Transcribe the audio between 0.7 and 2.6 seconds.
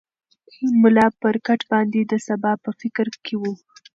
ملا پر کټ باندې د سبا